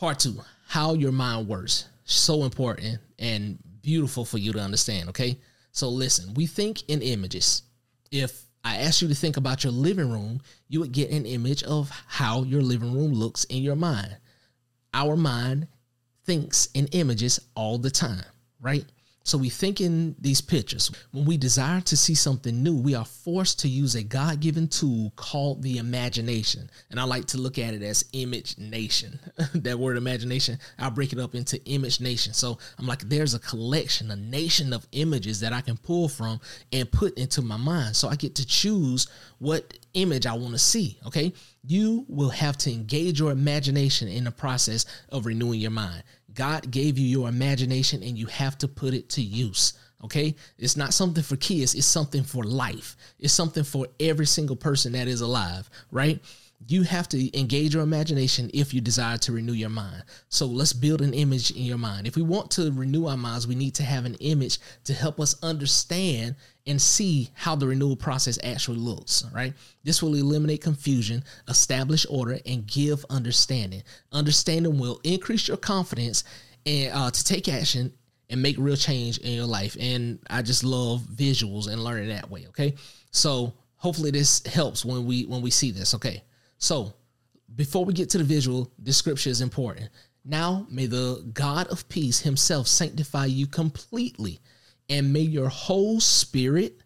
Part 0.00 0.20
two, 0.20 0.40
how 0.66 0.94
your 0.94 1.12
mind 1.12 1.46
works. 1.46 1.90
So 2.04 2.44
important 2.44 3.00
and 3.18 3.58
beautiful 3.82 4.24
for 4.24 4.38
you 4.38 4.50
to 4.54 4.58
understand, 4.58 5.10
okay? 5.10 5.38
So 5.72 5.90
listen, 5.90 6.32
we 6.32 6.46
think 6.46 6.88
in 6.88 7.02
images. 7.02 7.64
If 8.10 8.46
I 8.64 8.78
asked 8.78 9.02
you 9.02 9.08
to 9.08 9.14
think 9.14 9.36
about 9.36 9.62
your 9.62 9.74
living 9.74 10.10
room, 10.10 10.40
you 10.68 10.80
would 10.80 10.92
get 10.92 11.10
an 11.10 11.26
image 11.26 11.62
of 11.64 11.90
how 12.06 12.44
your 12.44 12.62
living 12.62 12.94
room 12.94 13.12
looks 13.12 13.44
in 13.44 13.62
your 13.62 13.76
mind. 13.76 14.16
Our 14.94 15.16
mind 15.16 15.66
thinks 16.24 16.70
in 16.72 16.86
images 16.92 17.38
all 17.54 17.76
the 17.76 17.90
time, 17.90 18.24
right? 18.58 18.86
So 19.22 19.36
we 19.36 19.50
think 19.50 19.80
in 19.80 20.16
these 20.18 20.40
pictures. 20.40 20.90
When 21.12 21.24
we 21.24 21.36
desire 21.36 21.80
to 21.82 21.96
see 21.96 22.14
something 22.14 22.62
new, 22.62 22.76
we 22.76 22.94
are 22.94 23.04
forced 23.04 23.60
to 23.60 23.68
use 23.68 23.94
a 23.94 24.02
God 24.02 24.40
given 24.40 24.66
tool 24.66 25.12
called 25.16 25.62
the 25.62 25.78
imagination. 25.78 26.70
And 26.90 26.98
I 26.98 27.04
like 27.04 27.26
to 27.26 27.38
look 27.38 27.58
at 27.58 27.74
it 27.74 27.82
as 27.82 28.04
image 28.12 28.56
nation. 28.58 29.20
that 29.54 29.78
word 29.78 29.98
imagination, 29.98 30.58
I'll 30.78 30.90
break 30.90 31.12
it 31.12 31.18
up 31.18 31.34
into 31.34 31.62
image 31.66 32.00
nation. 32.00 32.32
So 32.32 32.58
I'm 32.78 32.86
like, 32.86 33.08
there's 33.08 33.34
a 33.34 33.38
collection, 33.38 34.10
a 34.10 34.16
nation 34.16 34.72
of 34.72 34.86
images 34.92 35.40
that 35.40 35.52
I 35.52 35.60
can 35.60 35.76
pull 35.76 36.08
from 36.08 36.40
and 36.72 36.90
put 36.90 37.18
into 37.18 37.42
my 37.42 37.58
mind. 37.58 37.96
So 37.96 38.08
I 38.08 38.16
get 38.16 38.34
to 38.36 38.46
choose 38.46 39.06
what 39.38 39.78
image 39.94 40.26
I 40.26 40.32
want 40.32 40.52
to 40.52 40.58
see. 40.58 40.98
Okay. 41.06 41.32
You 41.66 42.06
will 42.08 42.30
have 42.30 42.56
to 42.58 42.72
engage 42.72 43.20
your 43.20 43.32
imagination 43.32 44.08
in 44.08 44.24
the 44.24 44.30
process 44.30 44.86
of 45.10 45.26
renewing 45.26 45.60
your 45.60 45.70
mind. 45.70 46.02
God 46.34 46.70
gave 46.70 46.98
you 46.98 47.06
your 47.06 47.28
imagination 47.28 48.02
and 48.02 48.16
you 48.16 48.26
have 48.26 48.58
to 48.58 48.68
put 48.68 48.94
it 48.94 49.08
to 49.10 49.22
use. 49.22 49.74
Okay. 50.04 50.34
It's 50.58 50.76
not 50.76 50.94
something 50.94 51.22
for 51.22 51.36
kids, 51.36 51.74
it's 51.74 51.86
something 51.86 52.22
for 52.22 52.44
life. 52.44 52.96
It's 53.18 53.34
something 53.34 53.64
for 53.64 53.86
every 53.98 54.26
single 54.26 54.56
person 54.56 54.92
that 54.92 55.08
is 55.08 55.20
alive, 55.20 55.68
right? 55.90 56.20
You 56.68 56.82
have 56.82 57.08
to 57.10 57.38
engage 57.38 57.74
your 57.74 57.82
imagination 57.82 58.50
if 58.52 58.74
you 58.74 58.82
desire 58.82 59.16
to 59.18 59.32
renew 59.32 59.52
your 59.52 59.70
mind. 59.70 60.02
So 60.28 60.44
let's 60.46 60.74
build 60.74 61.00
an 61.00 61.14
image 61.14 61.50
in 61.50 61.62
your 61.62 61.78
mind. 61.78 62.06
If 62.06 62.16
we 62.16 62.22
want 62.22 62.50
to 62.52 62.70
renew 62.72 63.06
our 63.06 63.16
minds, 63.16 63.46
we 63.46 63.54
need 63.54 63.74
to 63.76 63.82
have 63.82 64.04
an 64.04 64.14
image 64.16 64.58
to 64.84 64.92
help 64.92 65.20
us 65.20 65.42
understand 65.42 66.36
and 66.70 66.80
see 66.80 67.28
how 67.34 67.56
the 67.56 67.66
renewal 67.66 67.96
process 67.96 68.38
actually 68.44 68.78
looks, 68.78 69.24
right? 69.34 69.54
This 69.82 70.00
will 70.00 70.14
eliminate 70.14 70.62
confusion, 70.62 71.24
establish 71.48 72.06
order, 72.08 72.38
and 72.46 72.64
give 72.64 73.04
understanding. 73.10 73.82
Understanding 74.12 74.78
will 74.78 75.00
increase 75.02 75.48
your 75.48 75.56
confidence 75.56 76.22
and 76.64 76.94
uh, 76.94 77.10
to 77.10 77.24
take 77.24 77.48
action 77.48 77.92
and 78.28 78.40
make 78.40 78.54
real 78.56 78.76
change 78.76 79.18
in 79.18 79.32
your 79.32 79.46
life. 79.46 79.76
And 79.80 80.20
I 80.30 80.42
just 80.42 80.62
love 80.62 81.00
visuals 81.00 81.66
and 81.66 81.82
learning 81.82 82.10
that 82.10 82.30
way. 82.30 82.46
Okay, 82.50 82.76
so 83.10 83.52
hopefully 83.74 84.12
this 84.12 84.46
helps 84.46 84.84
when 84.84 85.04
we 85.04 85.24
when 85.24 85.42
we 85.42 85.50
see 85.50 85.72
this. 85.72 85.92
Okay, 85.94 86.22
so 86.58 86.92
before 87.56 87.84
we 87.84 87.92
get 87.92 88.08
to 88.10 88.18
the 88.18 88.24
visual, 88.24 88.70
this 88.78 88.96
scripture 88.96 89.30
is 89.30 89.40
important. 89.40 89.90
Now 90.24 90.68
may 90.70 90.86
the 90.86 91.28
God 91.34 91.66
of 91.66 91.88
peace 91.88 92.20
himself 92.20 92.68
sanctify 92.68 93.26
you 93.26 93.48
completely 93.48 94.38
and 94.90 95.12
may 95.12 95.20
your 95.20 95.48
whole 95.48 96.00
spirit 96.00 96.82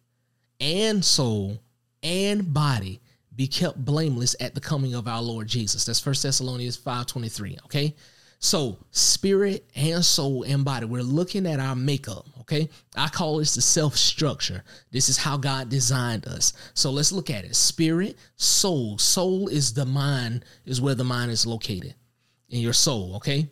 and 0.60 1.04
soul 1.04 1.58
and 2.04 2.52
body 2.54 3.00
be 3.34 3.48
kept 3.48 3.84
blameless 3.84 4.36
at 4.38 4.54
the 4.54 4.60
coming 4.60 4.94
of 4.94 5.08
our 5.08 5.22
Lord 5.22 5.48
Jesus. 5.48 5.84
That's 5.84 5.98
First 5.98 6.22
Thessalonians 6.22 6.76
5:23, 6.76 7.58
okay? 7.64 7.96
So, 8.38 8.78
spirit 8.90 9.68
and 9.74 10.04
soul 10.04 10.42
and 10.42 10.64
body, 10.66 10.84
we're 10.84 11.02
looking 11.02 11.46
at 11.46 11.60
our 11.60 11.74
makeup, 11.74 12.26
okay? 12.40 12.68
I 12.94 13.08
call 13.08 13.38
this 13.38 13.54
the 13.54 13.62
self 13.62 13.96
structure. 13.96 14.62
This 14.90 15.08
is 15.08 15.16
how 15.16 15.38
God 15.38 15.70
designed 15.70 16.26
us. 16.26 16.52
So, 16.74 16.90
let's 16.90 17.10
look 17.10 17.30
at 17.30 17.46
it. 17.46 17.56
Spirit, 17.56 18.18
soul. 18.36 18.98
Soul 18.98 19.48
is 19.48 19.72
the 19.72 19.86
mind, 19.86 20.44
is 20.66 20.80
where 20.80 20.94
the 20.94 21.04
mind 21.04 21.30
is 21.30 21.46
located 21.46 21.94
in 22.50 22.60
your 22.60 22.74
soul, 22.74 23.16
okay? 23.16 23.48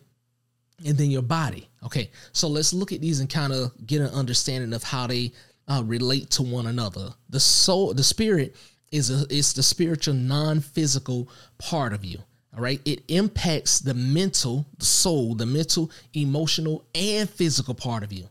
And 0.85 0.97
then 0.97 1.11
your 1.11 1.21
body. 1.21 1.69
Okay, 1.83 2.09
so 2.31 2.47
let's 2.47 2.73
look 2.73 2.91
at 2.91 3.01
these 3.01 3.19
and 3.19 3.29
kind 3.29 3.53
of 3.53 3.71
get 3.85 4.01
an 4.01 4.09
understanding 4.09 4.73
of 4.73 4.83
how 4.83 5.07
they 5.07 5.31
uh, 5.67 5.83
relate 5.85 6.29
to 6.31 6.43
one 6.43 6.67
another. 6.67 7.09
The 7.29 7.39
soul, 7.39 7.93
the 7.93 8.03
spirit 8.03 8.55
is 8.91 9.09
a 9.09 9.25
is 9.33 9.53
the 9.53 9.63
spiritual 9.63 10.13
non-physical 10.13 11.29
part 11.57 11.93
of 11.93 12.05
you. 12.05 12.19
All 12.55 12.61
right, 12.61 12.79
it 12.85 13.03
impacts 13.07 13.79
the 13.79 13.95
mental, 13.95 14.67
the 14.77 14.85
soul, 14.85 15.33
the 15.33 15.45
mental, 15.45 15.89
emotional, 16.13 16.85
and 16.93 17.27
physical 17.27 17.73
part 17.73 18.03
of 18.03 18.13
you. 18.13 18.27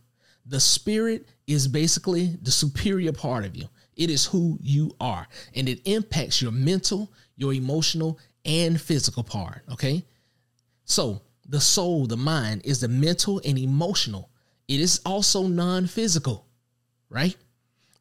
The 0.46 0.60
spirit 0.60 1.26
is 1.46 1.66
basically 1.66 2.38
the 2.42 2.52
superior 2.52 3.12
part 3.12 3.44
of 3.44 3.56
you. 3.56 3.68
It 3.96 4.10
is 4.10 4.24
who 4.24 4.58
you 4.60 4.94
are, 5.00 5.26
and 5.54 5.68
it 5.68 5.80
impacts 5.86 6.40
your 6.40 6.52
mental, 6.52 7.10
your 7.36 7.52
emotional, 7.52 8.18
and 8.44 8.80
physical 8.80 9.24
part. 9.24 9.62
Okay, 9.72 10.04
so 10.84 11.20
the 11.46 11.60
soul, 11.60 12.06
the 12.06 12.16
mind, 12.16 12.62
is 12.64 12.80
the 12.80 12.88
mental 12.88 13.40
and 13.44 13.58
emotional. 13.58 14.30
It 14.68 14.80
is 14.80 15.00
also 15.04 15.46
non 15.46 15.86
physical, 15.86 16.46
right? 17.10 17.36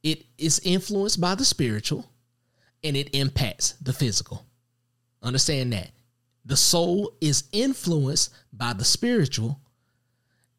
It 0.03 0.25
is 0.37 0.59
influenced 0.63 1.19
by 1.19 1.35
the 1.35 1.45
spiritual 1.45 2.09
and 2.83 2.97
it 2.97 3.09
impacts 3.13 3.73
the 3.81 3.93
physical. 3.93 4.45
Understand 5.21 5.73
that. 5.73 5.91
The 6.45 6.57
soul 6.57 7.13
is 7.21 7.43
influenced 7.51 8.33
by 8.51 8.73
the 8.73 8.83
spiritual 8.83 9.59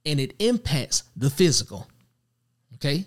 and 0.07 0.21
it 0.21 0.35
impacts 0.39 1.05
the 1.17 1.31
physical. 1.31 1.89
Okay? 2.75 3.07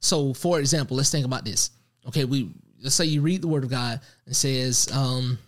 So, 0.00 0.34
for 0.34 0.58
example, 0.58 0.96
let's 0.96 1.10
think 1.10 1.24
about 1.24 1.44
this. 1.44 1.70
Okay, 2.08 2.24
we 2.24 2.50
let's 2.82 2.96
say 2.96 3.04
you 3.04 3.22
read 3.22 3.42
the 3.42 3.48
word 3.48 3.64
of 3.64 3.70
God 3.70 4.00
and 4.26 4.34
says, 4.34 4.88
um, 4.92 5.38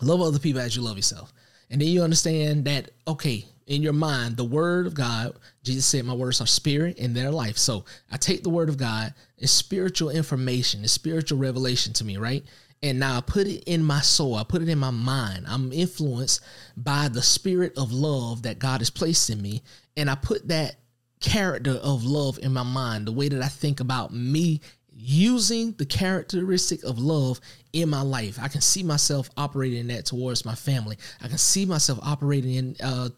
love 0.00 0.22
other 0.22 0.38
people 0.38 0.60
as 0.60 0.74
you 0.74 0.82
love 0.82 0.96
yourself. 0.96 1.32
And 1.70 1.80
then 1.80 1.88
you 1.88 2.02
understand 2.02 2.64
that, 2.64 2.90
okay, 3.06 3.46
in 3.66 3.82
your 3.82 3.92
mind, 3.92 4.36
the 4.36 4.44
word 4.44 4.86
of 4.86 4.94
God, 4.94 5.36
Jesus 5.62 5.86
said, 5.86 6.04
My 6.04 6.12
words 6.12 6.40
are 6.40 6.46
spirit 6.46 6.98
and 6.98 7.14
their 7.14 7.30
life. 7.30 7.56
So 7.56 7.84
I 8.10 8.16
take 8.16 8.42
the 8.42 8.50
word 8.50 8.68
of 8.68 8.76
God, 8.76 9.14
it's 9.38 9.52
spiritual 9.52 10.10
information, 10.10 10.82
it's 10.82 10.92
spiritual 10.92 11.38
revelation 11.38 11.92
to 11.94 12.04
me, 12.04 12.16
right? 12.16 12.44
And 12.82 12.98
now 12.98 13.18
I 13.18 13.20
put 13.20 13.46
it 13.46 13.62
in 13.64 13.84
my 13.84 14.00
soul, 14.00 14.34
I 14.34 14.42
put 14.42 14.62
it 14.62 14.68
in 14.68 14.78
my 14.78 14.90
mind. 14.90 15.44
I'm 15.46 15.72
influenced 15.72 16.40
by 16.76 17.08
the 17.08 17.22
spirit 17.22 17.74
of 17.76 17.92
love 17.92 18.42
that 18.42 18.58
God 18.58 18.80
has 18.80 18.90
placed 18.90 19.30
in 19.30 19.40
me. 19.40 19.62
And 19.96 20.10
I 20.10 20.16
put 20.16 20.48
that 20.48 20.76
character 21.20 21.72
of 21.72 22.04
love 22.04 22.38
in 22.42 22.52
my 22.52 22.62
mind, 22.62 23.06
the 23.06 23.12
way 23.12 23.28
that 23.28 23.42
I 23.42 23.48
think 23.48 23.80
about 23.80 24.12
me 24.12 24.62
using 25.00 25.72
the 25.72 25.86
characteristic 25.86 26.84
of 26.84 26.98
love 26.98 27.40
in 27.72 27.88
my 27.88 28.02
life. 28.02 28.38
I 28.40 28.48
can 28.48 28.60
see 28.60 28.82
myself 28.82 29.30
operating 29.36 29.86
that 29.88 30.06
towards 30.06 30.44
my 30.44 30.54
family. 30.54 30.96
I 31.22 31.28
can 31.28 31.38
see 31.38 31.64
myself 31.64 31.98
operating 32.02 32.54
in 32.54 32.76
uh, 32.82 33.08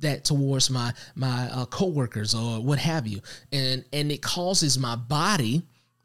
that 0.00 0.24
towards 0.24 0.70
my 0.70 0.92
my 1.14 1.48
uh, 1.52 1.66
coworkers 1.66 2.34
or 2.34 2.62
what 2.62 2.78
have 2.78 3.06
you, 3.06 3.20
and 3.52 3.84
and 3.92 4.10
it 4.10 4.22
causes 4.22 4.78
my 4.78 4.96
body 4.96 5.62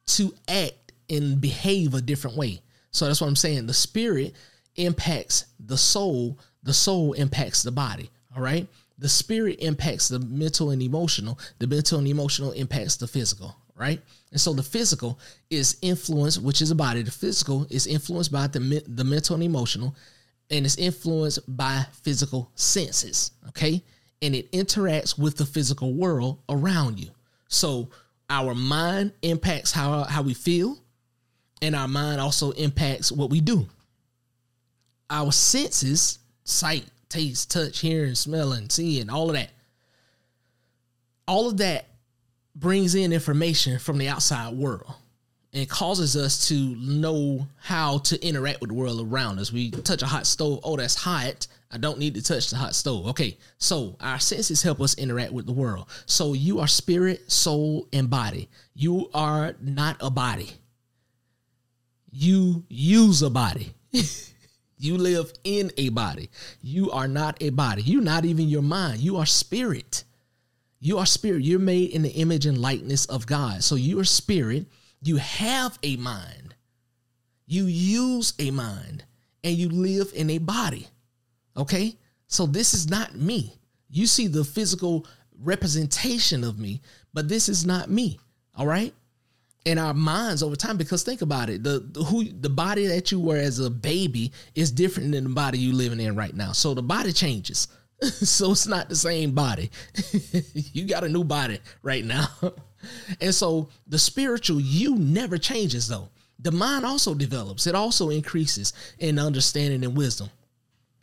to 0.07 0.33
act 0.47 0.93
and 1.09 1.39
behave 1.39 1.93
a 1.93 2.01
different 2.01 2.37
way. 2.37 2.61
So 2.91 3.05
that's 3.05 3.21
what 3.21 3.27
I'm 3.27 3.35
saying. 3.35 3.67
The 3.67 3.73
spirit 3.73 4.35
impacts 4.75 5.45
the 5.59 5.77
soul. 5.77 6.39
The 6.63 6.73
soul 6.73 7.13
impacts 7.13 7.63
the 7.63 7.71
body. 7.71 8.09
All 8.35 8.41
right. 8.41 8.67
The 8.97 9.09
spirit 9.09 9.57
impacts 9.61 10.09
the 10.09 10.19
mental 10.19 10.69
and 10.69 10.81
emotional. 10.81 11.39
The 11.59 11.67
mental 11.67 11.99
and 11.99 12.07
emotional 12.07 12.51
impacts 12.51 12.97
the 12.97 13.07
physical 13.07 13.55
right? 13.81 13.99
And 14.31 14.39
so 14.39 14.53
the 14.53 14.61
physical 14.61 15.19
is 15.49 15.77
influenced, 15.81 16.41
which 16.41 16.61
is 16.61 16.69
a 16.69 16.75
body. 16.75 17.01
The 17.01 17.09
physical 17.09 17.65
is 17.71 17.87
influenced 17.87 18.31
by 18.31 18.45
the, 18.45 18.83
the 18.87 19.03
mental 19.03 19.33
and 19.33 19.43
emotional, 19.43 19.95
and 20.51 20.65
it's 20.65 20.77
influenced 20.77 21.39
by 21.57 21.85
physical 22.03 22.51
senses, 22.53 23.31
okay? 23.49 23.83
And 24.21 24.35
it 24.35 24.51
interacts 24.51 25.17
with 25.17 25.35
the 25.35 25.47
physical 25.47 25.95
world 25.95 26.37
around 26.47 26.99
you. 26.99 27.09
So 27.47 27.89
our 28.29 28.53
mind 28.53 29.13
impacts 29.23 29.71
how, 29.71 30.03
how 30.03 30.21
we 30.21 30.35
feel, 30.35 30.77
and 31.63 31.75
our 31.75 31.87
mind 31.87 32.21
also 32.21 32.51
impacts 32.51 33.11
what 33.11 33.31
we 33.31 33.41
do. 33.41 33.67
Our 35.09 35.31
senses, 35.31 36.19
sight, 36.43 36.85
taste, 37.09 37.49
touch, 37.49 37.79
hearing, 37.79 38.13
smelling, 38.13 38.69
seeing, 38.69 39.09
all 39.09 39.29
of 39.29 39.35
that, 39.35 39.49
all 41.27 41.47
of 41.47 41.57
that 41.57 41.87
brings 42.55 42.95
in 42.95 43.13
information 43.13 43.79
from 43.79 43.97
the 43.97 44.07
outside 44.07 44.53
world 44.53 44.93
and 45.53 45.67
causes 45.69 46.15
us 46.15 46.47
to 46.47 46.55
know 46.77 47.47
how 47.61 47.97
to 47.99 48.25
interact 48.25 48.61
with 48.61 48.69
the 48.69 48.73
world 48.73 49.05
around 49.05 49.39
us. 49.39 49.51
We 49.51 49.71
touch 49.71 50.01
a 50.01 50.05
hot 50.05 50.25
stove. 50.25 50.61
Oh, 50.63 50.77
that's 50.77 50.95
hot. 50.95 51.47
I 51.71 51.77
don't 51.77 51.99
need 51.99 52.15
to 52.15 52.21
touch 52.21 52.49
the 52.49 52.55
hot 52.55 52.73
stove. 52.75 53.07
Okay. 53.07 53.37
So 53.57 53.97
our 53.99 54.19
senses 54.19 54.61
help 54.61 54.81
us 54.81 54.93
interact 54.95 55.33
with 55.33 55.45
the 55.45 55.51
world. 55.53 55.87
So 56.05 56.33
you 56.33 56.59
are 56.59 56.67
spirit, 56.67 57.31
soul, 57.31 57.87
and 57.91 58.09
body. 58.09 58.49
You 58.73 59.09
are 59.13 59.55
not 59.61 59.97
a 59.99 60.09
body. 60.09 60.51
You 62.11 62.65
use 62.69 63.21
a 63.21 63.29
body. 63.29 63.73
you 64.77 64.97
live 64.97 65.31
in 65.43 65.71
a 65.77 65.89
body. 65.89 66.29
You 66.61 66.91
are 66.91 67.07
not 67.07 67.41
a 67.41 67.49
body. 67.49 67.83
You're 67.83 68.01
not 68.01 68.25
even 68.25 68.47
your 68.47 68.61
mind. 68.61 68.99
You 68.99 69.17
are 69.17 69.25
spirit. 69.25 70.03
You 70.81 70.97
are 70.97 71.05
spirit. 71.05 71.43
You're 71.43 71.59
made 71.59 71.91
in 71.91 72.01
the 72.01 72.09
image 72.09 72.47
and 72.47 72.57
likeness 72.57 73.05
of 73.05 73.27
God. 73.27 73.63
So 73.63 73.75
you 73.75 73.99
are 73.99 74.03
spirit. 74.03 74.65
You 75.01 75.17
have 75.17 75.77
a 75.83 75.95
mind. 75.95 76.55
You 77.45 77.65
use 77.65 78.33
a 78.39 78.49
mind 78.51 79.05
and 79.43 79.55
you 79.55 79.69
live 79.69 80.11
in 80.15 80.31
a 80.31 80.39
body. 80.39 80.87
Okay? 81.55 81.95
So 82.27 82.45
this 82.45 82.73
is 82.73 82.89
not 82.89 83.15
me. 83.15 83.53
You 83.89 84.07
see 84.07 84.27
the 84.27 84.43
physical 84.43 85.05
representation 85.43 86.43
of 86.43 86.57
me, 86.57 86.81
but 87.13 87.27
this 87.29 87.47
is 87.47 87.65
not 87.65 87.89
me. 87.89 88.19
All 88.55 88.67
right. 88.67 88.93
In 89.65 89.77
our 89.77 89.93
minds 89.93 90.41
over 90.41 90.55
time, 90.55 90.77
because 90.77 91.03
think 91.03 91.21
about 91.21 91.49
it, 91.49 91.61
the, 91.61 91.85
the 91.91 92.03
who 92.03 92.23
the 92.23 92.49
body 92.49 92.87
that 92.87 93.11
you 93.11 93.19
were 93.19 93.37
as 93.37 93.59
a 93.59 93.69
baby 93.69 94.31
is 94.55 94.71
different 94.71 95.11
than 95.11 95.25
the 95.25 95.29
body 95.29 95.59
you 95.59 95.73
living 95.73 95.99
in 95.99 96.15
right 96.15 96.35
now. 96.35 96.51
So 96.51 96.73
the 96.73 96.81
body 96.81 97.13
changes. 97.13 97.67
so 98.11 98.51
it's 98.51 98.67
not 98.67 98.89
the 98.89 98.95
same 98.95 99.31
body. 99.31 99.69
you 100.53 100.85
got 100.85 101.03
a 101.03 101.09
new 101.09 101.23
body 101.23 101.59
right 101.83 102.03
now. 102.03 102.27
and 103.21 103.33
so 103.33 103.69
the 103.87 103.99
spiritual 103.99 104.59
you 104.59 104.95
never 104.95 105.37
changes 105.37 105.87
though. 105.87 106.09
The 106.39 106.51
mind 106.51 106.85
also 106.85 107.13
develops. 107.13 107.67
It 107.67 107.75
also 107.75 108.09
increases 108.09 108.73
in 108.97 109.19
understanding 109.19 109.83
and 109.83 109.95
wisdom. 109.95 110.29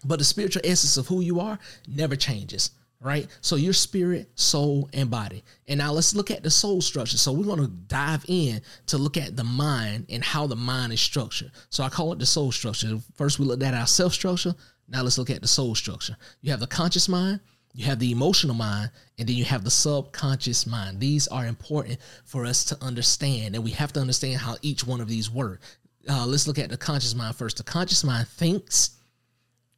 But 0.04 0.18
the 0.18 0.24
spiritual 0.24 0.62
essence 0.64 0.96
of 0.96 1.06
who 1.06 1.20
you 1.20 1.40
are 1.40 1.58
never 1.86 2.16
changes 2.16 2.72
right? 3.00 3.28
So 3.40 3.56
your 3.56 3.72
spirit, 3.72 4.28
soul, 4.34 4.88
and 4.92 5.10
body. 5.10 5.44
And 5.68 5.78
now 5.78 5.92
let's 5.92 6.14
look 6.14 6.30
at 6.30 6.42
the 6.42 6.50
soul 6.50 6.80
structure. 6.80 7.18
So 7.18 7.32
we're 7.32 7.44
going 7.44 7.60
to 7.60 7.68
dive 7.68 8.24
in 8.28 8.60
to 8.86 8.98
look 8.98 9.16
at 9.16 9.36
the 9.36 9.44
mind 9.44 10.06
and 10.08 10.24
how 10.24 10.46
the 10.46 10.56
mind 10.56 10.92
is 10.92 11.00
structured. 11.00 11.52
So 11.70 11.84
I 11.84 11.88
call 11.88 12.12
it 12.12 12.18
the 12.18 12.26
soul 12.26 12.50
structure. 12.50 12.98
First, 13.14 13.38
we 13.38 13.46
looked 13.46 13.62
at 13.62 13.74
our 13.74 13.86
self 13.86 14.12
structure. 14.12 14.54
Now 14.88 15.02
let's 15.02 15.18
look 15.18 15.30
at 15.30 15.42
the 15.42 15.48
soul 15.48 15.74
structure. 15.74 16.16
You 16.40 16.50
have 16.50 16.60
the 16.60 16.66
conscious 16.66 17.08
mind, 17.08 17.40
you 17.74 17.84
have 17.84 17.98
the 17.98 18.10
emotional 18.10 18.54
mind, 18.54 18.90
and 19.18 19.28
then 19.28 19.36
you 19.36 19.44
have 19.44 19.62
the 19.64 19.70
subconscious 19.70 20.66
mind. 20.66 20.98
These 20.98 21.28
are 21.28 21.46
important 21.46 21.98
for 22.24 22.46
us 22.46 22.64
to 22.66 22.82
understand, 22.82 23.54
and 23.54 23.62
we 23.62 23.70
have 23.72 23.92
to 23.92 24.00
understand 24.00 24.40
how 24.40 24.56
each 24.62 24.86
one 24.86 25.00
of 25.00 25.08
these 25.08 25.30
work. 25.30 25.60
Uh, 26.08 26.26
let's 26.26 26.48
look 26.48 26.58
at 26.58 26.70
the 26.70 26.76
conscious 26.76 27.14
mind 27.14 27.36
first. 27.36 27.58
The 27.58 27.64
conscious 27.64 28.02
mind 28.02 28.26
thinks, 28.28 28.96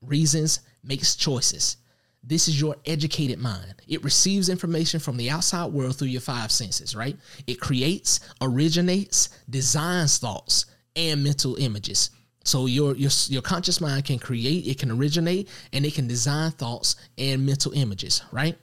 reasons, 0.01 0.61
makes 0.85 1.17
choices. 1.17 1.77
This 2.23 2.49
is 2.49 2.61
your 2.61 2.77
educated 2.87 3.39
mind. 3.39 3.75
It 3.89 4.05
receives 4.05 4.49
information 4.49 5.01
from 5.01 5.17
the 5.17 5.31
outside 5.31 5.73
world 5.73 5.97
through 5.97 6.09
your 6.09 6.21
five 6.21 6.53
senses, 6.53 6.95
right? 6.95 7.17
It 7.47 7.61
creates, 7.61 8.21
originates, 8.41 9.31
designs 9.49 10.19
thoughts 10.19 10.67
and 10.95 11.25
mental 11.25 11.57
images. 11.57 12.11
So 12.45 12.67
your 12.67 12.97
your 12.97 13.11
your 13.29 13.43
conscious 13.43 13.81
mind 13.81 14.05
can 14.07 14.19
create, 14.19 14.67
it 14.67 14.79
can 14.79 14.91
originate, 14.91 15.49
and 15.73 15.85
it 15.85 15.95
can 15.95 16.07
design 16.07 16.53
thoughts 16.53 16.97
and 17.19 17.45
mental 17.45 17.73
images, 17.73 18.23
right? 18.33 18.57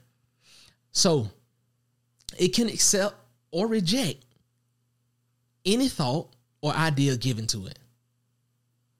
So 0.91 1.29
it 2.37 2.49
can 2.49 2.69
accept 2.69 3.15
or 3.51 3.67
reject 3.67 4.25
any 5.65 5.87
thought 5.89 6.33
or 6.61 6.73
idea 6.73 7.17
given 7.17 7.45
to 7.47 7.67
it. 7.67 7.77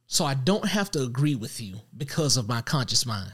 So 0.06 0.26
I 0.26 0.36
don't 0.36 0.68
have 0.68 0.90
to 0.92 1.04
agree 1.04 1.36
with 1.36 1.60
you 1.60 1.82
because 1.96 2.38
of 2.38 2.48
my 2.48 2.62
conscious 2.62 3.06
mind. 3.06 3.34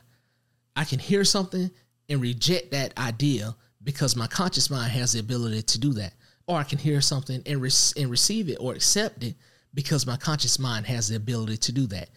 I 0.75 0.85
can 0.85 0.99
hear 0.99 1.23
something 1.23 1.69
and 2.09 2.21
reject 2.21 2.71
that 2.71 2.97
idea 2.97 3.55
because 3.83 4.15
my 4.15 4.27
conscious 4.27 4.69
mind 4.69 4.91
has 4.91 5.13
the 5.13 5.19
ability 5.19 5.61
to 5.61 5.79
do 5.79 5.93
that. 5.93 6.13
Or 6.47 6.57
I 6.57 6.63
can 6.63 6.79
hear 6.79 6.99
something 6.99 7.41
and, 7.45 7.61
re- 7.61 7.69
and 7.97 8.09
receive 8.09 8.49
it 8.49 8.57
or 8.59 8.73
accept 8.73 9.23
it 9.23 9.35
because 9.73 10.05
my 10.05 10.17
conscious 10.17 10.59
mind 10.59 10.85
has 10.85 11.07
the 11.07 11.15
ability 11.15 11.57
to 11.57 11.71
do 11.71 11.87
that. 11.87 12.09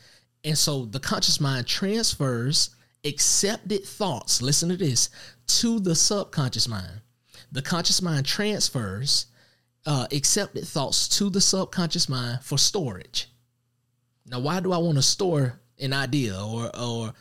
And 0.44 0.56
so 0.56 0.84
the 0.84 1.00
conscious 1.00 1.40
mind 1.40 1.66
transfers 1.66 2.70
accepted 3.04 3.84
thoughts, 3.84 4.42
listen 4.42 4.68
to 4.68 4.76
this, 4.76 5.10
to 5.46 5.80
the 5.80 5.94
subconscious 5.94 6.68
mind. 6.68 7.00
The 7.52 7.62
conscious 7.62 8.02
mind 8.02 8.26
transfers 8.26 9.26
uh, 9.86 10.06
accepted 10.12 10.66
thoughts 10.66 11.08
to 11.18 11.30
the 11.30 11.40
subconscious 11.40 12.08
mind 12.08 12.40
for 12.42 12.58
storage. 12.58 13.28
Now, 14.26 14.40
why 14.40 14.60
do 14.60 14.72
I 14.72 14.78
want 14.78 14.96
to 14.96 15.02
store 15.02 15.60
an 15.78 15.92
idea 15.92 16.36
or, 16.36 16.70
or 16.76 17.12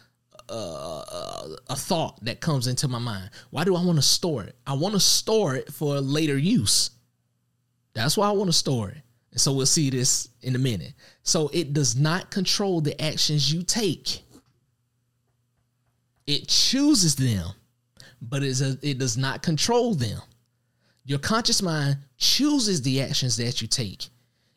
uh, 0.50 1.48
a 1.70 1.76
thought 1.76 2.24
that 2.24 2.40
comes 2.40 2.68
into 2.68 2.88
my 2.88 3.00
mind. 3.00 3.30
Why 3.50 3.64
do 3.64 3.76
I 3.76 3.84
want 3.84 3.98
to 3.98 4.04
store 4.04 4.44
it? 4.44 4.56
I 4.66 4.74
want 4.74 4.94
to 4.94 5.00
store 5.00 5.56
it 5.56 5.72
for 5.74 6.00
later 6.00 6.38
use. 6.38 6.92
That's 7.94 8.18
why 8.18 8.28
I 8.28 8.32
want 8.32 8.50
to 8.50 8.54
store 8.54 8.90
it. 8.90 9.02
And 9.36 9.42
so 9.42 9.52
we'll 9.52 9.66
see 9.66 9.90
this 9.90 10.30
in 10.44 10.56
a 10.56 10.58
minute. 10.58 10.94
So 11.24 11.50
it 11.52 11.74
does 11.74 11.98
not 11.98 12.32
control 12.32 12.80
the 12.80 13.00
actions 13.02 13.52
you 13.52 13.64
take. 13.64 14.22
It 16.26 16.48
chooses 16.48 17.18
them, 17.18 17.50
but 18.22 18.44
a, 18.44 18.80
it 18.82 18.98
does 18.98 19.18
not 19.18 19.44
control 19.44 19.94
them. 19.94 20.22
Your 21.04 21.20
conscious 21.20 21.62
mind 21.62 21.98
chooses 22.18 22.82
the 22.82 23.02
actions 23.02 23.36
that 23.36 23.62
you 23.62 23.68
take. 23.68 24.08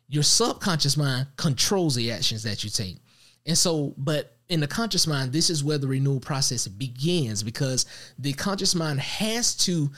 Your 0.07 0.23
subconscious 0.23 0.95
mind 0.95 1.27
controls 1.35 1.95
the 1.95 2.09
actions 2.13 2.43
that 2.43 2.63
you 2.63 2.69
take. 2.69 2.99
And 3.45 3.57
so, 3.57 3.93
but 3.97 4.37
in 4.47 4.61
the 4.61 4.67
conscious 4.67 5.07
mind, 5.07 5.33
this 5.33 5.49
is 5.49 5.61
where 5.61 5.77
the 5.77 5.89
renewal 5.89 6.21
process 6.21 6.69
begins 6.69 7.43
because 7.43 7.85
the 8.17 8.31
conscious 8.31 8.73
mind 8.73 9.01
has 9.01 9.55
to 9.57 9.91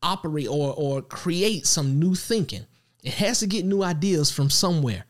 operate 0.00 0.46
or 0.46 0.72
or 0.76 1.02
create 1.02 1.66
some 1.66 1.98
new 1.98 2.14
thinking. 2.14 2.64
It 3.02 3.14
has 3.14 3.40
to 3.40 3.46
get 3.46 3.64
new 3.64 3.82
ideas 3.82 4.30
from 4.30 4.50
somewhere, 4.50 5.04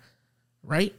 right? 0.63 0.95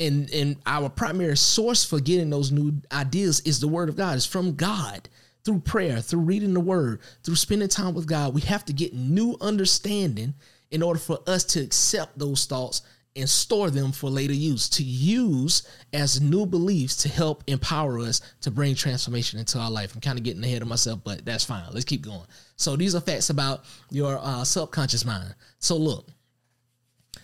And 0.00 0.30
and 0.30 0.56
our 0.66 0.88
primary 0.88 1.36
source 1.36 1.84
for 1.84 2.00
getting 2.00 2.30
those 2.30 2.52
new 2.52 2.80
ideas 2.92 3.40
is 3.40 3.60
the 3.60 3.68
word 3.68 3.88
of 3.88 3.96
God. 3.96 4.16
It's 4.16 4.26
from 4.26 4.54
God 4.54 5.08
through 5.44 5.60
prayer, 5.60 6.00
through 6.00 6.20
reading 6.20 6.54
the 6.54 6.60
word, 6.60 7.00
through 7.24 7.34
spending 7.34 7.68
time 7.68 7.94
with 7.94 8.06
God. 8.06 8.34
We 8.34 8.42
have 8.42 8.64
to 8.66 8.72
get 8.72 8.94
new 8.94 9.36
understanding 9.40 10.34
in 10.70 10.82
order 10.82 10.98
for 10.98 11.18
us 11.26 11.44
to 11.44 11.60
accept 11.60 12.18
those 12.18 12.44
thoughts 12.44 12.82
and 13.16 13.28
store 13.28 13.70
them 13.70 13.90
for 13.90 14.10
later 14.10 14.32
use 14.32 14.68
to 14.68 14.82
use 14.84 15.66
as 15.92 16.20
new 16.20 16.46
beliefs 16.46 16.96
to 16.96 17.08
help 17.08 17.42
empower 17.46 17.98
us 17.98 18.20
to 18.40 18.50
bring 18.50 18.74
transformation 18.74 19.40
into 19.40 19.58
our 19.58 19.70
life. 19.70 19.94
I'm 19.94 20.00
kind 20.00 20.18
of 20.18 20.24
getting 20.24 20.44
ahead 20.44 20.62
of 20.62 20.68
myself, 20.68 21.00
but 21.02 21.24
that's 21.24 21.44
fine. 21.44 21.64
Let's 21.72 21.84
keep 21.84 22.02
going. 22.02 22.26
So 22.56 22.76
these 22.76 22.94
are 22.94 23.00
facts 23.00 23.30
about 23.30 23.64
your 23.90 24.18
uh, 24.22 24.44
subconscious 24.44 25.04
mind. 25.04 25.34
So 25.58 25.76
look, 25.76 26.06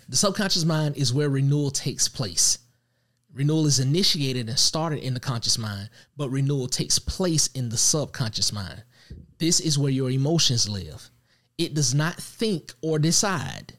the 0.08 0.16
subconscious 0.16 0.64
mind 0.64 0.96
is 0.96 1.12
where 1.12 1.28
renewal 1.28 1.70
takes 1.70 2.08
place. 2.08 2.58
Renewal 3.32 3.66
is 3.66 3.80
initiated 3.80 4.48
and 4.48 4.58
started 4.58 5.00
in 5.00 5.14
the 5.14 5.20
conscious 5.20 5.58
mind, 5.58 5.90
but 6.16 6.30
renewal 6.30 6.68
takes 6.68 6.98
place 6.98 7.48
in 7.48 7.68
the 7.68 7.76
subconscious 7.76 8.52
mind. 8.52 8.84
This 9.38 9.60
is 9.60 9.78
where 9.78 9.90
your 9.90 10.10
emotions 10.10 10.68
live. 10.68 11.10
It 11.58 11.74
does 11.74 11.94
not 11.94 12.16
think 12.16 12.72
or 12.80 12.98
decide. 12.98 13.74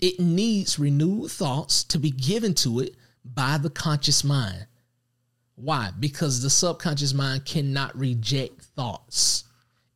It 0.00 0.20
needs 0.20 0.78
renewed 0.78 1.30
thoughts 1.30 1.82
to 1.84 1.98
be 1.98 2.10
given 2.10 2.54
to 2.56 2.80
it 2.80 2.96
by 3.24 3.58
the 3.58 3.70
conscious 3.70 4.22
mind. 4.22 4.66
Why? 5.54 5.90
Because 5.98 6.42
the 6.42 6.50
subconscious 6.50 7.14
mind 7.14 7.44
cannot 7.44 7.96
reject 7.98 8.62
thoughts, 8.62 9.44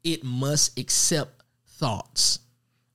it 0.02 0.24
must 0.24 0.78
accept 0.78 1.44
thoughts. 1.66 2.40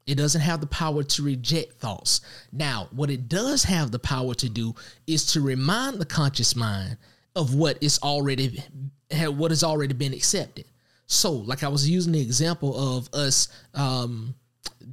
It 0.08 0.16
doesn't 0.16 0.42
have 0.42 0.62
the 0.62 0.68
power 0.68 1.04
to 1.04 1.24
reject 1.24 1.74
thoughts. 1.74 2.22
Now, 2.54 2.88
what 2.92 3.12
it 3.12 3.28
does 3.28 3.64
have 3.66 3.92
the 3.92 4.00
power 4.00 4.34
to 4.36 4.50
do 4.50 4.74
is 5.06 5.26
to 5.34 5.42
remind 5.42 6.00
the 6.00 6.06
conscious 6.06 6.56
mind 6.56 6.98
of 7.36 7.54
what 7.54 7.78
is 7.82 8.00
already 8.02 8.64
what 9.12 9.52
has 9.52 9.64
already 9.64 9.94
been 9.94 10.14
accepted. 10.14 10.66
So, 11.06 11.32
like 11.32 11.64
I 11.64 11.68
was 11.68 11.90
using 11.90 12.14
the 12.14 12.22
example 12.22 12.98
of 12.98 13.10
us 13.14 13.50
um, 13.74 14.34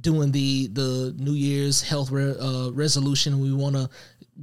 doing 0.01 0.31
the 0.31 0.67
the 0.67 1.15
New 1.17 1.33
Year's 1.33 1.81
health 1.81 2.11
re, 2.11 2.35
uh, 2.37 2.69
resolution. 2.71 3.39
We 3.39 3.53
want 3.53 3.75
to 3.75 3.89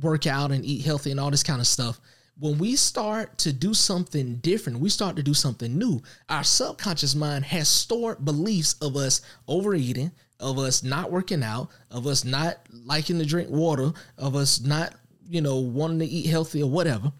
work 0.00 0.26
out 0.26 0.52
and 0.52 0.64
eat 0.64 0.84
healthy 0.84 1.10
and 1.10 1.20
all 1.20 1.30
this 1.30 1.42
kind 1.42 1.60
of 1.60 1.66
stuff. 1.66 2.00
When 2.38 2.58
we 2.58 2.76
start 2.76 3.38
to 3.38 3.52
do 3.52 3.74
something 3.74 4.36
different, 4.36 4.80
we 4.80 4.88
start 4.88 5.16
to 5.16 5.22
do 5.22 5.34
something 5.34 5.76
new. 5.78 6.02
Our 6.28 6.42
subconscious 6.42 7.14
mind 7.14 7.44
has 7.44 7.68
stored 7.68 8.24
beliefs 8.24 8.74
of 8.80 8.96
us 8.96 9.20
overeating, 9.46 10.10
of 10.40 10.58
us 10.58 10.82
not 10.82 11.12
working 11.12 11.42
out, 11.42 11.68
of 11.90 12.06
us 12.06 12.24
not 12.24 12.58
liking 12.72 13.18
to 13.18 13.26
drink 13.26 13.50
water, 13.50 13.92
of 14.18 14.34
us 14.34 14.60
not, 14.60 14.94
you 15.28 15.40
know, 15.40 15.58
wanting 15.58 16.00
to 16.00 16.06
eat 16.06 16.26
healthy 16.26 16.62
or 16.62 16.70
whatever. 16.70 17.12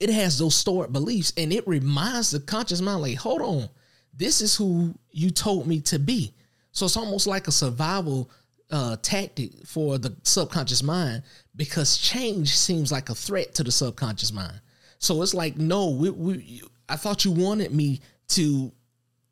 It 0.00 0.10
has 0.10 0.38
those 0.38 0.56
stored 0.56 0.92
beliefs 0.92 1.32
and 1.36 1.52
it 1.52 1.68
reminds 1.68 2.30
the 2.30 2.40
conscious 2.40 2.80
mind, 2.80 3.02
like, 3.02 3.18
hold 3.18 3.42
on, 3.42 3.68
this 4.16 4.40
is 4.40 4.56
who 4.56 4.94
you 5.10 5.30
told 5.30 5.66
me 5.66 5.80
to 5.82 5.98
be. 5.98 6.34
So 6.72 6.86
it's 6.86 6.96
almost 6.96 7.26
like 7.26 7.48
a 7.48 7.52
survival 7.52 8.30
uh, 8.70 8.96
tactic 9.02 9.66
for 9.66 9.98
the 9.98 10.16
subconscious 10.22 10.82
mind 10.82 11.22
because 11.56 11.96
change 11.96 12.54
seems 12.56 12.92
like 12.92 13.08
a 13.08 13.14
threat 13.14 13.54
to 13.54 13.64
the 13.64 13.72
subconscious 13.72 14.32
mind. 14.32 14.60
So 14.98 15.22
it's 15.22 15.34
like, 15.34 15.56
no, 15.56 15.90
we, 15.90 16.10
we, 16.10 16.62
I 16.88 16.96
thought 16.96 17.24
you 17.24 17.32
wanted 17.32 17.72
me 17.72 18.00
to, 18.28 18.72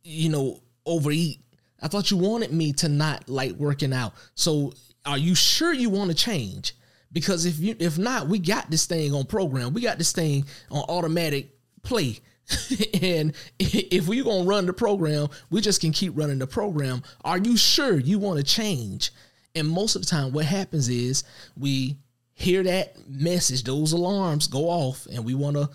you 0.02 0.28
know, 0.28 0.60
overeat. 0.86 1.40
I 1.80 1.88
thought 1.88 2.10
you 2.10 2.16
wanted 2.16 2.52
me 2.52 2.72
to 2.74 2.88
not 2.88 3.28
like 3.28 3.52
working 3.52 3.92
out. 3.92 4.14
So 4.34 4.72
are 5.04 5.18
you 5.18 5.34
sure 5.34 5.72
you 5.72 5.90
want 5.90 6.10
to 6.10 6.16
change? 6.16 6.74
Because 7.12 7.46
if 7.46 7.58
you 7.58 7.74
if 7.78 7.96
not, 7.96 8.28
we 8.28 8.38
got 8.38 8.70
this 8.70 8.86
thing 8.86 9.14
on 9.14 9.24
program. 9.24 9.72
We 9.72 9.80
got 9.80 9.98
this 9.98 10.12
thing 10.12 10.44
on 10.70 10.84
automatic 10.88 11.50
play. 11.82 12.18
and 13.02 13.34
if 13.58 14.08
we're 14.08 14.24
to 14.24 14.44
run 14.44 14.66
the 14.66 14.72
program, 14.72 15.28
we 15.50 15.60
just 15.60 15.80
can 15.80 15.92
keep 15.92 16.16
running 16.16 16.38
the 16.38 16.46
program. 16.46 17.02
Are 17.24 17.38
you 17.38 17.56
sure 17.56 17.98
you 17.98 18.18
want 18.18 18.38
to 18.38 18.44
change? 18.44 19.10
And 19.58 19.68
most 19.68 19.96
of 19.96 20.02
the 20.02 20.06
time, 20.06 20.32
what 20.32 20.44
happens 20.44 20.88
is 20.88 21.24
we 21.56 21.96
hear 22.34 22.62
that 22.62 22.96
message, 23.08 23.64
those 23.64 23.92
alarms 23.92 24.46
go 24.46 24.68
off, 24.68 25.06
and 25.06 25.24
we 25.24 25.34
want 25.34 25.56
to 25.56 25.68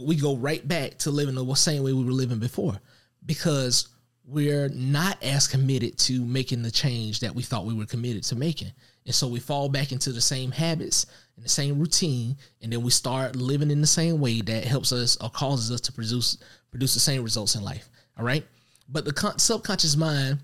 we 0.00 0.16
go 0.16 0.36
right 0.36 0.66
back 0.66 0.96
to 0.98 1.10
living 1.10 1.34
the 1.34 1.54
same 1.54 1.82
way 1.82 1.92
we 1.92 2.04
were 2.04 2.12
living 2.12 2.38
before 2.38 2.80
because 3.26 3.88
we're 4.24 4.68
not 4.68 5.22
as 5.22 5.46
committed 5.46 5.98
to 5.98 6.24
making 6.24 6.62
the 6.62 6.70
change 6.70 7.20
that 7.20 7.34
we 7.34 7.42
thought 7.42 7.66
we 7.66 7.74
were 7.74 7.84
committed 7.84 8.22
to 8.22 8.36
making. 8.36 8.70
And 9.04 9.14
so 9.14 9.26
we 9.26 9.40
fall 9.40 9.68
back 9.68 9.92
into 9.92 10.12
the 10.12 10.20
same 10.20 10.52
habits 10.52 11.06
and 11.36 11.44
the 11.44 11.48
same 11.48 11.78
routine, 11.78 12.36
and 12.62 12.72
then 12.72 12.82
we 12.82 12.90
start 12.90 13.36
living 13.36 13.70
in 13.70 13.80
the 13.80 13.86
same 13.86 14.20
way 14.20 14.40
that 14.40 14.64
helps 14.64 14.92
us 14.92 15.16
or 15.16 15.30
causes 15.30 15.70
us 15.70 15.80
to 15.82 15.92
produce 15.92 16.38
produce 16.70 16.94
the 16.94 17.00
same 17.00 17.22
results 17.22 17.56
in 17.56 17.62
life. 17.62 17.90
All 18.18 18.24
right. 18.24 18.46
But 18.88 19.04
the 19.04 19.34
subconscious 19.36 19.96
mind, 19.96 20.38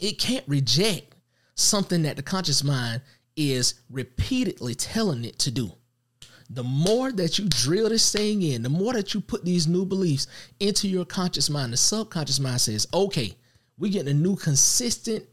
it 0.00 0.18
can't 0.18 0.44
reject 0.46 1.14
something 1.58 2.02
that 2.02 2.16
the 2.16 2.22
conscious 2.22 2.62
mind 2.62 3.02
is 3.36 3.74
repeatedly 3.90 4.74
telling 4.74 5.24
it 5.24 5.38
to 5.40 5.50
do. 5.50 5.70
The 6.50 6.64
more 6.64 7.12
that 7.12 7.38
you 7.38 7.46
drill 7.48 7.90
this 7.90 8.10
thing 8.10 8.42
in, 8.42 8.62
the 8.62 8.70
more 8.70 8.94
that 8.94 9.12
you 9.12 9.20
put 9.20 9.44
these 9.44 9.66
new 9.66 9.84
beliefs 9.84 10.26
into 10.60 10.88
your 10.88 11.04
conscious 11.04 11.50
mind, 11.50 11.72
the 11.72 11.76
subconscious 11.76 12.40
mind 12.40 12.60
says, 12.60 12.86
okay, 12.94 13.34
we're 13.76 13.92
getting 13.92 14.10
a 14.10 14.14
new 14.14 14.34
consistent 14.34 15.24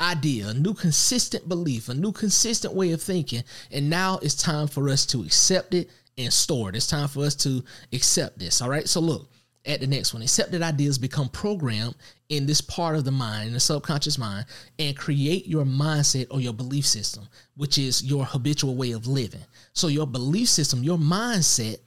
idea, 0.00 0.48
a 0.48 0.54
new 0.54 0.74
consistent 0.74 1.48
belief, 1.48 1.88
a 1.88 1.94
new 1.94 2.12
consistent 2.12 2.74
way 2.74 2.92
of 2.92 3.00
thinking. 3.00 3.44
And 3.70 3.88
now 3.88 4.18
it's 4.22 4.34
time 4.34 4.66
for 4.66 4.88
us 4.88 5.06
to 5.06 5.22
accept 5.22 5.72
it 5.72 5.88
and 6.18 6.32
store 6.32 6.70
it. 6.70 6.76
It's 6.76 6.88
time 6.88 7.08
for 7.08 7.24
us 7.24 7.34
to 7.36 7.62
accept 7.92 8.38
this. 8.38 8.60
All 8.60 8.68
right. 8.68 8.88
So 8.88 9.00
look 9.00 9.30
at 9.66 9.80
the 9.80 9.86
next 9.86 10.14
one. 10.14 10.22
Accepted 10.22 10.62
ideas 10.62 10.98
become 10.98 11.28
programmed 11.28 11.96
in 12.28 12.46
this 12.46 12.60
part 12.60 12.96
of 12.96 13.04
the 13.04 13.10
mind, 13.10 13.48
in 13.48 13.54
the 13.54 13.60
subconscious 13.60 14.18
mind, 14.18 14.46
and 14.78 14.96
create 14.96 15.46
your 15.46 15.64
mindset 15.64 16.26
or 16.30 16.40
your 16.40 16.52
belief 16.52 16.86
system, 16.86 17.28
which 17.56 17.78
is 17.78 18.02
your 18.04 18.24
habitual 18.24 18.76
way 18.76 18.92
of 18.92 19.06
living. 19.06 19.44
So 19.72 19.88
your 19.88 20.06
belief 20.06 20.48
system, 20.48 20.82
your 20.82 20.98
mindset 20.98 21.78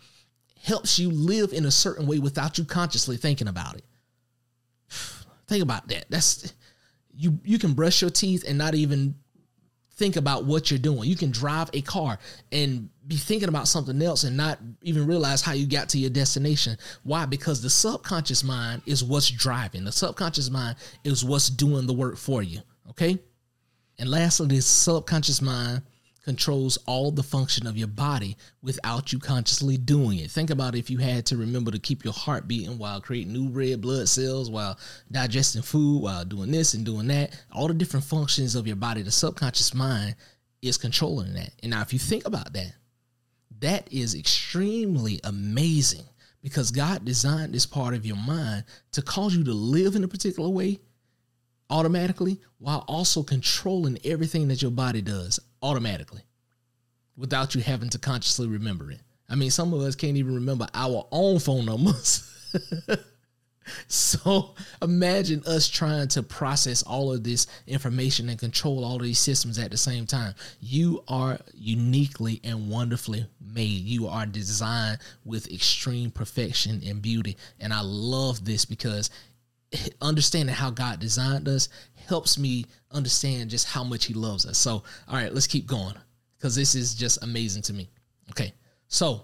helps 0.61 0.99
you 0.99 1.09
live 1.09 1.53
in 1.53 1.65
a 1.65 1.71
certain 1.71 2.05
way 2.05 2.19
without 2.19 2.57
you 2.57 2.65
consciously 2.65 3.17
thinking 3.17 3.47
about 3.47 3.75
it. 3.75 3.85
Think 5.47 5.63
about 5.63 5.87
that. 5.87 6.05
That's 6.09 6.53
you 7.15 7.39
you 7.43 7.57
can 7.59 7.73
brush 7.73 8.01
your 8.01 8.11
teeth 8.11 8.45
and 8.47 8.57
not 8.57 8.75
even 8.75 9.15
think 9.99 10.15
about 10.15 10.45
what 10.45 10.71
you're 10.71 10.79
doing. 10.79 11.07
You 11.07 11.17
can 11.17 11.29
drive 11.29 11.69
a 11.73 11.81
car 11.81 12.17
and 12.53 12.89
be 13.05 13.17
thinking 13.17 13.49
about 13.49 13.67
something 13.67 14.01
else 14.01 14.23
and 14.23 14.37
not 14.37 14.57
even 14.81 15.05
realize 15.05 15.41
how 15.41 15.51
you 15.51 15.67
got 15.67 15.89
to 15.89 15.99
your 15.99 16.09
destination. 16.09 16.77
Why? 17.03 17.25
Because 17.25 17.61
the 17.61 17.69
subconscious 17.69 18.43
mind 18.43 18.81
is 18.85 19.03
what's 19.03 19.29
driving. 19.29 19.83
The 19.83 19.91
subconscious 19.91 20.49
mind 20.49 20.77
is 21.03 21.23
what's 21.25 21.49
doing 21.49 21.85
the 21.85 21.93
work 21.93 22.17
for 22.17 22.41
you. 22.41 22.61
Okay. 22.89 23.19
And 23.99 24.09
lastly, 24.09 24.47
the 24.47 24.61
subconscious 24.61 25.41
mind 25.41 25.81
controls 26.29 26.77
all 26.85 27.09
the 27.09 27.23
function 27.23 27.65
of 27.65 27.75
your 27.75 27.87
body 27.87 28.37
without 28.61 29.11
you 29.11 29.17
consciously 29.17 29.77
doing 29.77 30.19
it. 30.19 30.29
Think 30.29 30.51
about 30.51 30.75
if 30.75 30.87
you 30.87 30.99
had 30.99 31.25
to 31.25 31.37
remember 31.37 31.71
to 31.71 31.79
keep 31.79 32.03
your 32.03 32.13
heart 32.13 32.47
beating 32.47 32.77
while 32.77 33.01
creating 33.01 33.33
new 33.33 33.49
red 33.49 33.81
blood 33.81 34.07
cells, 34.07 34.47
while 34.47 34.77
digesting 35.11 35.63
food, 35.63 36.03
while 36.03 36.23
doing 36.23 36.51
this 36.51 36.75
and 36.75 36.85
doing 36.85 37.07
that, 37.07 37.35
all 37.51 37.67
the 37.67 37.73
different 37.73 38.05
functions 38.05 38.53
of 38.53 38.67
your 38.67 38.75
body, 38.75 39.01
the 39.01 39.09
subconscious 39.09 39.73
mind 39.73 40.15
is 40.61 40.77
controlling 40.77 41.33
that. 41.33 41.49
And 41.63 41.71
now, 41.71 41.81
if 41.81 41.93
you 41.93 41.97
think 41.97 42.27
about 42.27 42.53
that, 42.53 42.73
that 43.59 43.91
is 43.91 44.13
extremely 44.13 45.19
amazing 45.23 46.05
because 46.43 46.69
God 46.69 47.05
designed 47.05 47.55
this 47.55 47.65
part 47.65 47.95
of 47.95 48.05
your 48.05 48.17
mind 48.17 48.65
to 48.91 49.01
cause 49.01 49.35
you 49.35 49.43
to 49.45 49.53
live 49.53 49.95
in 49.95 50.03
a 50.03 50.07
particular 50.07 50.49
way 50.49 50.79
automatically 51.71 52.39
while 52.59 52.85
also 52.87 53.23
controlling 53.23 53.97
everything 54.03 54.47
that 54.49 54.61
your 54.61 54.69
body 54.69 55.01
does 55.01 55.39
automatically 55.61 56.21
without 57.17 57.53
you 57.53 57.61
having 57.61 57.89
to 57.89 57.99
consciously 57.99 58.47
remember 58.47 58.91
it. 58.91 59.01
I 59.29 59.35
mean, 59.35 59.51
some 59.51 59.73
of 59.73 59.81
us 59.81 59.95
can't 59.95 60.17
even 60.17 60.35
remember 60.35 60.67
our 60.73 61.07
own 61.11 61.39
phone 61.39 61.65
numbers. 61.65 62.23
so 63.87 64.55
imagine 64.81 65.43
us 65.45 65.67
trying 65.67 66.07
to 66.09 66.23
process 66.23 66.81
all 66.83 67.11
of 67.11 67.23
this 67.23 67.45
information 67.67 68.29
and 68.29 68.39
control 68.39 68.83
all 68.83 68.97
these 68.97 69.19
systems 69.19 69.59
at 69.59 69.69
the 69.69 69.77
same 69.77 70.05
time. 70.05 70.33
You 70.59 71.03
are 71.07 71.39
uniquely 71.53 72.39
and 72.43 72.69
wonderfully 72.69 73.25
made. 73.39 73.81
You 73.83 74.07
are 74.07 74.25
designed 74.25 74.99
with 75.25 75.51
extreme 75.51 76.09
perfection 76.11 76.81
and 76.85 77.01
beauty. 77.01 77.37
And 77.59 77.73
I 77.73 77.81
love 77.81 78.45
this 78.45 78.65
because 78.65 79.09
understanding 80.01 80.55
how 80.55 80.69
God 80.69 80.99
designed 80.99 81.47
us 81.47 81.69
helps 82.07 82.37
me 82.37 82.65
understand 82.91 83.49
just 83.49 83.67
how 83.67 83.83
much 83.83 84.05
He 84.05 84.13
loves 84.13 84.45
us. 84.45 84.57
So, 84.57 84.83
all 85.07 85.15
right, 85.15 85.33
let's 85.33 85.47
keep 85.47 85.67
going 85.67 85.95
because 86.37 86.55
this 86.55 86.75
is 86.75 86.95
just 86.95 87.23
amazing 87.23 87.61
to 87.63 87.73
me. 87.73 87.89
Okay, 88.31 88.53
so 88.87 89.23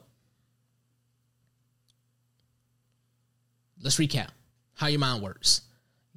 let's 3.81 3.97
recap 3.97 4.29
how 4.73 4.87
your 4.87 4.99
mind 4.99 5.23
works. 5.23 5.61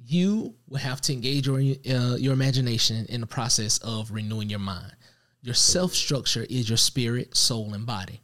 You 0.05 0.55
will 0.67 0.77
have 0.77 1.01
to 1.01 1.13
engage 1.13 1.47
your 1.47 1.59
uh, 1.59 2.15
your 2.15 2.33
imagination 2.33 3.05
in 3.09 3.21
the 3.21 3.27
process 3.27 3.77
of 3.79 4.11
renewing 4.11 4.49
your 4.49 4.59
mind. 4.59 4.93
Your 5.41 5.55
self 5.55 5.93
structure 5.93 6.45
is 6.49 6.69
your 6.69 6.77
spirit, 6.77 7.35
soul, 7.35 7.73
and 7.73 7.85
body. 7.85 8.21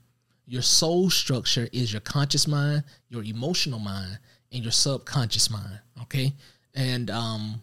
Your 0.47 0.61
soul 0.61 1.09
structure 1.09 1.67
is 1.71 1.91
your 1.91 2.01
conscious 2.01 2.47
mind, 2.47 2.83
your 3.09 3.23
emotional 3.23 3.79
mind, 3.79 4.19
and 4.51 4.63
your 4.63 4.71
subconscious 4.71 5.49
mind. 5.49 5.79
Okay. 6.03 6.33
And 6.73 7.09
um, 7.09 7.61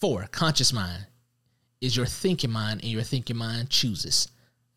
four, 0.00 0.26
conscious 0.30 0.72
mind 0.72 1.06
is 1.80 1.96
your 1.96 2.06
thinking 2.06 2.50
mind, 2.50 2.80
and 2.82 2.90
your 2.90 3.02
thinking 3.02 3.36
mind 3.36 3.70
chooses. 3.70 4.28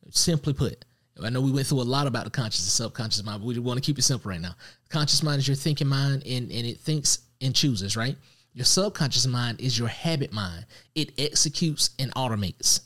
Simply 0.10 0.54
put, 0.54 0.86
I 1.24 1.30
know 1.30 1.42
we 1.42 1.52
went 1.52 1.68
through 1.68 1.82
a 1.82 1.84
lot 1.84 2.08
about 2.08 2.26
the 2.26 2.32
conscious 2.32 2.62
and 2.62 2.72
subconscious 2.72 3.24
mind, 3.24 3.42
but 3.42 3.48
we 3.48 3.58
want 3.60 3.78
to 3.78 3.86
keep 3.86 3.98
it 3.98 4.04
simple 4.04 4.32
right 4.32 4.42
now. 4.42 4.56
Conscious 4.90 5.24
mind 5.24 5.40
is 5.40 5.48
your 5.48 5.56
thinking 5.56 5.88
mind, 5.88 6.24
and, 6.26 6.52
and 6.52 6.66
it 6.66 6.80
thinks 6.80 7.20
and 7.42 7.54
chooses, 7.56 7.96
right? 7.96 8.16
Your 8.54 8.66
subconscious 8.66 9.28
mind 9.28 9.60
is 9.60 9.78
your 9.78 9.88
habit 9.88 10.32
mind. 10.32 10.66
It 10.96 11.12
executes 11.18 11.92
and 12.00 12.14
automates. 12.16 12.82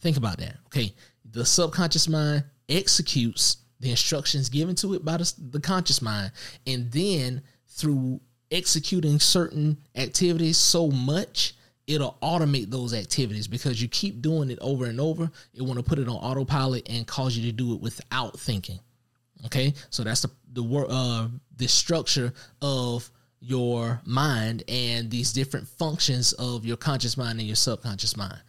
Think 0.00 0.16
about 0.16 0.38
that. 0.38 0.56
Okay. 0.66 0.94
The 1.30 1.44
subconscious 1.44 2.08
mind 2.08 2.44
executes 2.68 3.58
the 3.80 3.90
instructions 3.90 4.48
given 4.48 4.74
to 4.76 4.94
it 4.94 5.04
by 5.04 5.16
the, 5.18 5.32
the 5.50 5.60
conscious 5.60 6.02
mind, 6.02 6.32
and 6.66 6.90
then 6.90 7.42
through 7.74 8.20
executing 8.50 9.18
certain 9.18 9.76
activities 9.96 10.56
so 10.56 10.88
much 10.88 11.54
it'll 11.86 12.16
automate 12.22 12.70
those 12.70 12.94
activities 12.94 13.46
because 13.46 13.82
you 13.82 13.88
keep 13.88 14.22
doing 14.22 14.50
it 14.50 14.58
over 14.62 14.86
and 14.86 14.98
over. 14.98 15.30
It 15.52 15.60
want 15.60 15.78
to 15.78 15.82
put 15.82 15.98
it 15.98 16.08
on 16.08 16.16
autopilot 16.16 16.88
and 16.88 17.06
cause 17.06 17.36
you 17.36 17.50
to 17.50 17.52
do 17.52 17.74
it 17.74 17.80
without 17.80 18.40
thinking 18.40 18.80
okay? 19.46 19.74
So 19.90 20.04
that's 20.04 20.22
the 20.22 20.30
the 20.52 20.86
uh 20.88 21.28
the 21.56 21.68
structure 21.68 22.32
of 22.62 23.10
your 23.40 24.00
mind 24.04 24.62
and 24.68 25.10
these 25.10 25.32
different 25.32 25.68
functions 25.68 26.32
of 26.34 26.64
your 26.64 26.76
conscious 26.76 27.16
mind 27.16 27.38
and 27.38 27.46
your 27.46 27.56
subconscious 27.56 28.16
mind 28.16 28.40